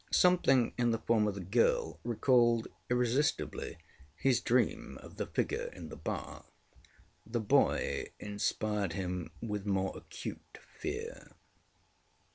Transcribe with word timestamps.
Something 0.11 0.73
in 0.79 0.89
the 0.89 0.97
form 0.97 1.27
of 1.27 1.35
the 1.35 1.41
girl 1.41 1.99
recalled 2.03 2.67
irresistibly 2.89 3.77
his 4.15 4.41
dream 4.41 4.97
of 4.99 5.17
the 5.17 5.27
figure 5.27 5.69
in 5.75 5.89
the 5.89 5.95
bath. 5.95 6.49
The 7.23 7.39
boy 7.39 8.07
inspired 8.19 8.93
him 8.93 9.29
with 9.43 9.67
more 9.67 9.95
acute 9.95 10.57
fear. 10.79 11.33